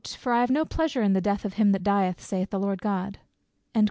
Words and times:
"For 0.17 0.33
I 0.33 0.39
have 0.39 0.49
no 0.49 0.65
pleasure 0.65 1.03
in 1.03 1.13
the 1.13 1.21
death 1.21 1.45
of 1.45 1.53
him 1.53 1.73
that 1.73 1.83
dieth, 1.83 2.19
saith 2.19 2.49
the 2.49 2.59
Lord 2.59 2.81
God." 2.81 3.19